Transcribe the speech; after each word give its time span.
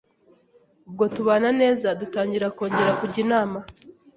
Ubwo 0.87 1.03
tubana 1.15 1.49
neza, 1.61 1.87
dutangira 1.99 2.47
kongera 2.57 2.91
kujya 2.99 3.19
inama, 3.25 3.59